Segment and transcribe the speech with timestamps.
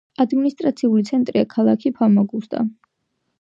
[0.23, 2.65] ადმინისტრაციული ცენტრია ქალაქი ფამაგუსტა.